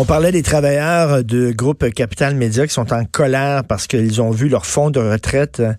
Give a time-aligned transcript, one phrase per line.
[0.00, 4.30] On parlait des travailleurs de groupe Capital Média qui sont en colère parce qu'ils ont
[4.30, 5.72] vu leur fonds de retraite euh,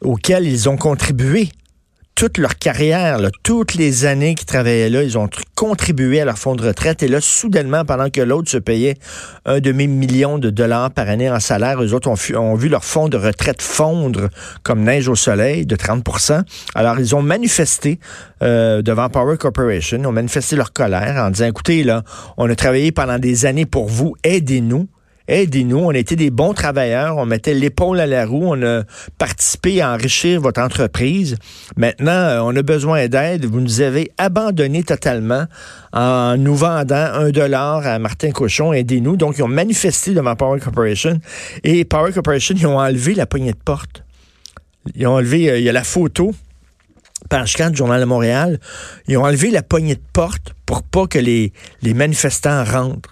[0.00, 1.48] auquel ils ont contribué
[2.14, 6.54] toute leur carrière, toutes les années qu'ils travaillaient là, ils ont contribué à leur fonds
[6.54, 7.02] de retraite.
[7.02, 8.96] Et là, soudainement, pendant que l'autre se payait
[9.46, 13.16] un demi-million de dollars par année en salaire, eux autres ont, vu leur fonds de
[13.16, 14.28] retraite fondre
[14.62, 16.42] comme neige au soleil de 30%
[16.74, 17.98] Alors, ils ont manifesté
[18.42, 22.02] euh, devant Power Corporation, ont manifesté leur colère en disant, écoutez, là,
[22.36, 24.88] on a travaillé pendant des années pour vous, aidez-nous
[25.28, 25.78] aidez-nous.
[25.78, 28.82] On était des bons travailleurs, on mettait l'épaule à la roue, on a
[29.18, 31.36] participé à enrichir votre entreprise.
[31.76, 33.46] Maintenant, euh, on a besoin d'aide.
[33.46, 35.46] Vous nous avez abandonné totalement
[35.92, 38.72] en nous vendant un dollar à Martin Cochon.
[38.72, 39.16] Aidez-nous.
[39.16, 41.20] Donc, ils ont manifesté devant Power Corporation
[41.64, 44.04] et Power Corporation, ils ont enlevé la poignée de porte.
[44.94, 46.32] Ils ont enlevé, euh, il y a la photo
[47.28, 48.58] page 4 du Journal de Montréal,
[49.06, 51.52] ils ont enlevé la poignée de porte pour pas que les
[51.82, 53.11] manifestants rentrent.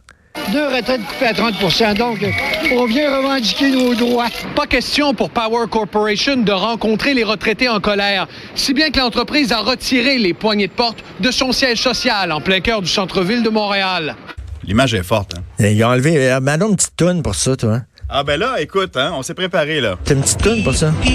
[0.53, 2.25] Deux retraites coupées à 30% donc
[2.73, 4.29] on vient revendiquer nos droits.
[4.55, 9.53] Pas question pour Power Corporation de rencontrer les retraités en colère, si bien que l'entreprise
[9.53, 13.43] a retiré les poignées de porte de son siège social en plein cœur du centre-ville
[13.43, 14.17] de Montréal.
[14.65, 15.35] L'image est forte.
[15.37, 15.67] Hein?
[15.67, 16.31] Ils ont enlevé...
[16.31, 17.75] Euh, une petite toune pour ça, toi.
[17.75, 17.85] Hein.
[18.09, 19.97] Ah ben là, écoute, hein, on s'est préparé, là.
[20.05, 20.93] T'as une petite toune pour ça?
[21.05, 21.13] Il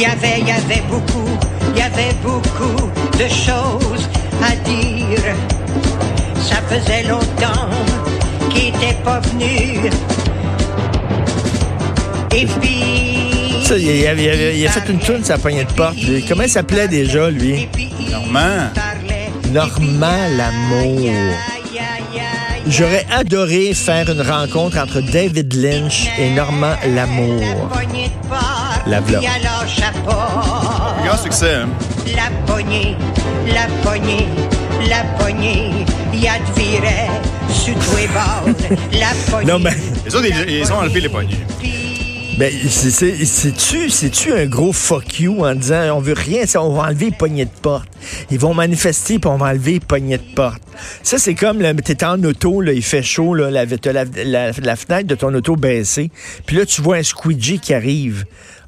[0.00, 1.28] y avait, il y avait beaucoup,
[1.74, 4.08] il y avait beaucoup de choses
[4.42, 5.01] à dire.
[6.40, 7.68] Ça faisait longtemps
[8.50, 9.90] qu'il n'était pas venu.
[12.34, 13.62] Et puis.
[13.64, 15.96] Ça, il, a, il, a, fait une tune sa poignée de porte.
[16.28, 17.68] Comment il s'appelait déjà, lui?
[18.10, 18.70] Normand.
[19.52, 21.12] Normand Lamour.
[22.66, 27.42] J'aurais adoré faire une rencontre entre David Lynch et Normand Lamour.
[28.86, 29.22] La vlog.
[31.04, 31.68] Grand succès, hein?
[32.06, 32.96] La poignée,
[33.46, 34.26] la poignée,
[34.88, 35.70] la poignée,
[36.12, 37.08] y a de viret
[37.48, 38.78] sur tous les bords.
[38.92, 39.52] La poignée.
[39.52, 39.76] Non, mais.
[40.04, 41.38] Les autres, ils, ils ont enlevé les poignées.
[42.38, 47.06] Ben, c'est-tu, c'est-tu un gros fuck you en disant on veut rien, on va enlever
[47.06, 47.88] les poignées de porte.
[48.30, 50.62] Ils vont manifester puis on va enlever les poignées de porte.
[51.02, 54.76] Ça, c'est comme, là, t'es en auto, là, il fait chaud, là, la, la, la,
[54.76, 56.10] fenêtre de ton auto baissée.
[56.46, 58.24] Puis là, tu vois un squeegee qui arrive.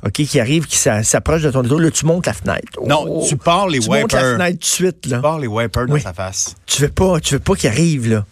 [0.06, 1.78] OK, qui arrive, qui s'approche de ton auto.
[1.78, 2.78] Là, tu montes la fenêtre.
[2.86, 3.94] non, oh, tu pars les wipers.
[3.94, 5.16] Tu montes la fenêtre tout de suite, là.
[5.16, 6.54] Tu pars les wipers dans sa face.
[6.66, 8.24] Tu veux pas, tu veux pas qu'il arrive, là.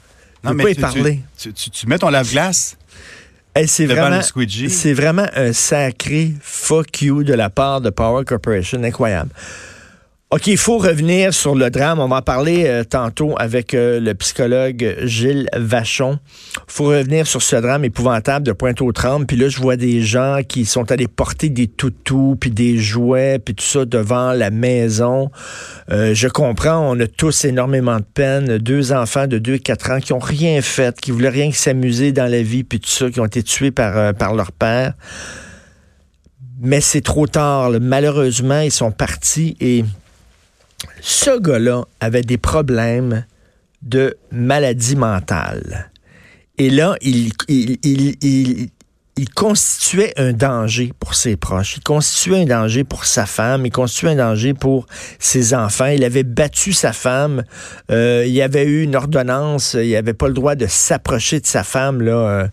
[0.42, 1.20] Tu non, veux mais pas y parler.
[1.38, 2.76] Tu, tu, tu mets ton lave-glace
[3.66, 4.20] c'est vraiment,
[4.68, 8.82] c'est vraiment un sacré fuck you de la part de Power Corporation.
[8.82, 9.30] Incroyable.
[10.34, 12.00] OK, il faut revenir sur le drame.
[12.00, 16.20] On va en parler euh, tantôt avec euh, le psychologue Gilles Vachon.
[16.56, 19.26] Il faut revenir sur ce drame épouvantable de Pointe-aux-Trembles.
[19.26, 23.40] Puis là, je vois des gens qui sont allés porter des toutous, puis des jouets,
[23.40, 25.30] puis tout ça devant la maison.
[25.90, 28.56] Euh, je comprends, on a tous énormément de peine.
[28.56, 31.58] Deux enfants de 2 et 4 ans qui ont rien fait, qui voulaient rien que
[31.58, 34.94] s'amuser dans la vie, puis tout ça, qui ont été tués par, par leur père.
[36.58, 37.72] Mais c'est trop tard.
[37.82, 39.84] Malheureusement, ils sont partis et
[41.00, 43.24] ce gars-là avait des problèmes
[43.82, 45.90] de maladie mentale.
[46.58, 47.32] Et là, il,
[49.34, 54.10] constituait un danger pour ses proches, il constituait un danger pour sa femme, il constituait
[54.10, 54.86] un danger pour
[55.18, 55.86] ses enfants.
[55.86, 57.42] Il avait battu sa femme,
[57.90, 61.46] euh, il y avait eu une ordonnance, il n'avait pas le droit de s'approcher de
[61.46, 62.48] sa femme là euh,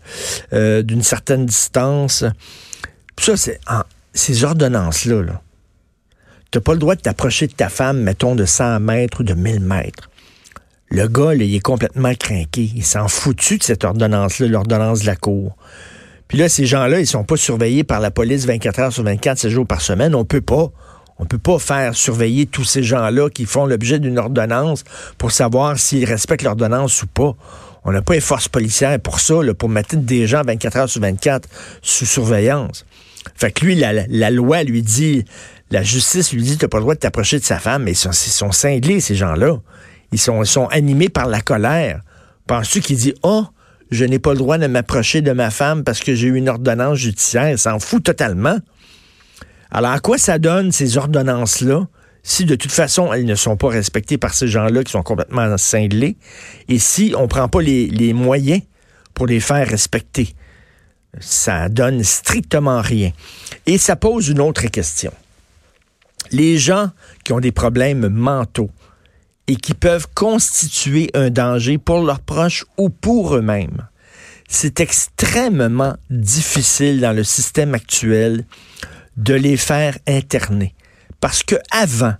[0.52, 2.24] euh, d'une certaine distance.
[3.18, 3.60] Ça, c'est
[4.14, 5.22] ces ordonnances-là.
[5.22, 5.42] Là,
[6.54, 9.34] n'as pas le droit de t'approcher de ta femme, mettons, de 100 mètres ou de
[9.34, 10.10] 1000 mètres.
[10.88, 12.70] Le gars, il est complètement craqué.
[12.74, 15.56] Il s'en foutu de cette ordonnance-là, l'ordonnance de la cour.
[16.26, 19.38] Puis là, ces gens-là, ils sont pas surveillés par la police 24 heures sur 24,
[19.38, 20.14] 7 jours par semaine.
[20.14, 20.70] On peut pas.
[21.18, 24.84] On peut pas faire surveiller tous ces gens-là qui font l'objet d'une ordonnance
[25.18, 27.36] pour savoir s'ils respectent l'ordonnance ou pas.
[27.84, 31.02] On n'a pas les forces policières pour ça, pour mettre des gens 24 heures sur
[31.02, 31.48] 24
[31.82, 32.86] sous surveillance.
[33.36, 35.24] Fait que lui, la loi lui dit
[35.70, 37.92] la justice lui dit, tu n'as pas le droit de t'approcher de sa femme, mais
[37.92, 39.58] ils sont, cinglés, ces gens-là.
[40.12, 42.00] Ils sont, animés par la colère.
[42.46, 43.44] Penses-tu qu'il dit, oh,
[43.90, 46.48] je n'ai pas le droit de m'approcher de ma femme parce que j'ai eu une
[46.48, 47.50] ordonnance judiciaire?
[47.50, 48.58] Il s'en fout totalement.
[49.70, 51.86] Alors, à quoi ça donne, ces ordonnances-là,
[52.24, 55.56] si de toute façon, elles ne sont pas respectées par ces gens-là qui sont complètement
[55.56, 56.16] cinglés,
[56.68, 58.62] et si on ne prend pas les moyens
[59.14, 60.34] pour les faire respecter?
[61.20, 63.12] Ça donne strictement rien.
[63.66, 65.12] Et ça pose une autre question
[66.30, 66.90] les gens
[67.24, 68.70] qui ont des problèmes mentaux
[69.46, 73.88] et qui peuvent constituer un danger pour leurs proches ou pour eux-mêmes,
[74.48, 78.44] c'est extrêmement difficile dans le système actuel
[79.16, 80.74] de les faire interner.
[81.20, 82.14] Parce que avant,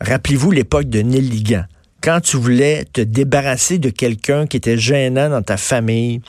[0.00, 1.64] rappelez-vous l'époque de Nelligan,
[2.02, 6.20] quand tu voulais te débarrasser de quelqu'un qui était gênant dans ta famille,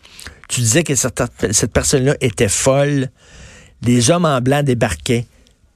[0.48, 3.10] tu disais que cette, personne-là était folle,
[3.82, 5.26] les hommes en blanc débarquaient,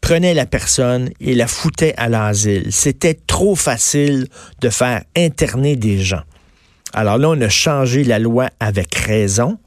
[0.08, 2.68] prenaient la personne et la foutaient à l'asile.
[2.72, 4.30] C'était trop facile
[4.62, 6.22] de faire interner des gens.
[6.94, 9.60] Alors là, on a changé la loi avec raison,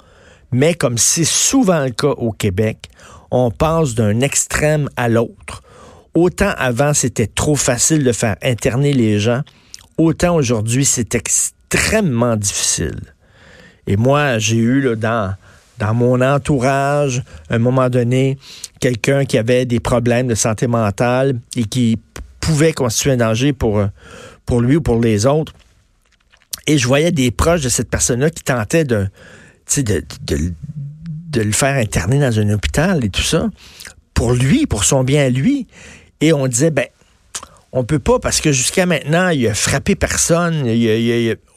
[0.50, 2.88] mais comme c'est souvent le cas au Québec,
[3.30, 5.62] on passe d'un extrême à l'autre.
[6.14, 9.42] Autant avant, c'était trop facile de faire interner les gens,
[9.98, 13.12] autant aujourd'hui, c'est extrêmement difficile.
[13.86, 15.34] Et moi, j'ai eu là, dans,
[15.80, 18.38] dans mon entourage, à un moment donné,
[18.80, 21.98] quelqu'un qui avait des problèmes de santé mentale et qui
[22.38, 23.82] pouvait constituer un danger pour,
[24.44, 25.54] pour lui ou pour les autres.
[26.66, 29.08] Et je voyais des proches de cette personne-là qui tentaient de,
[29.78, 33.48] de, de, le faire interner dans un hôpital et tout ça,
[34.12, 35.66] pour lui, pour son bien à lui.
[36.20, 36.86] Et on disait, ben,
[37.72, 40.62] on peut pas parce que jusqu'à maintenant, il a frappé personne.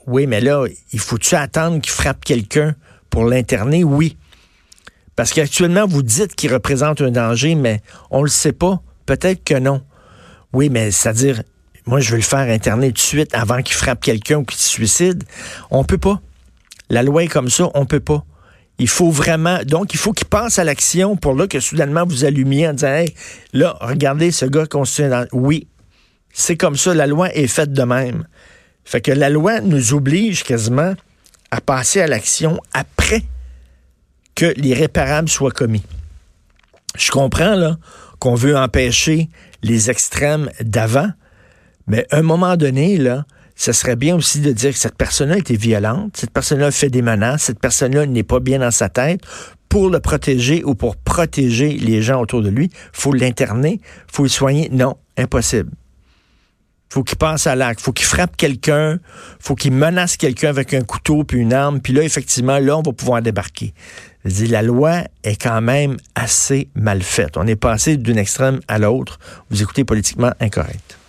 [0.08, 2.76] oui, mais là, il faut-tu attendre qu'il frappe quelqu'un?
[3.14, 3.84] Pour l'interner?
[3.84, 4.18] Oui.
[5.16, 8.82] Parce qu'actuellement, vous dites qu'il représente un danger, mais on le sait pas.
[9.06, 9.84] Peut-être que non.
[10.52, 11.44] Oui, mais c'est-à-dire,
[11.86, 14.58] moi, je veux le faire interner tout de suite avant qu'il frappe quelqu'un ou qu'il
[14.58, 15.26] se suicide.
[15.70, 16.22] On peut pas.
[16.90, 18.26] La loi est comme ça, on peut pas.
[18.80, 22.26] Il faut vraiment, donc il faut qu'il pense à l'action pour là que soudainement vous
[22.26, 23.14] allumiez en disant, hey,
[23.54, 25.28] là, regardez ce gars constitué dans...
[25.34, 25.68] Oui,
[26.34, 28.26] c'est comme ça, la loi est faite de même.
[28.84, 30.96] Fait que la loi nous oblige quasiment
[31.54, 33.22] à passer à l'action après
[34.34, 35.84] que l'irréparable soit commis.
[36.98, 37.78] Je comprends, là,
[38.18, 39.30] qu'on veut empêcher
[39.62, 41.10] les extrêmes d'avant,
[41.86, 45.38] mais à un moment donné, là, ce serait bien aussi de dire que cette personne-là
[45.38, 49.22] était violente, cette personne-là fait des menaces, cette personne-là n'est pas bien dans sa tête.
[49.70, 53.80] Pour le protéger ou pour protéger les gens autour de lui, faut l'interner,
[54.12, 54.70] faut le soigner.
[54.72, 55.70] Non, impossible.
[56.94, 59.00] Faut qu'il passe à l'acte, faut qu'il frappe quelqu'un,
[59.40, 62.84] faut qu'il menace quelqu'un avec un couteau puis une arme, puis là effectivement là on
[62.84, 63.74] va pouvoir débarquer.
[64.26, 67.36] Je dis, la loi est quand même assez mal faite.
[67.36, 69.18] On est passé d'une extrême à l'autre.
[69.50, 71.00] Vous écoutez politiquement incorrect.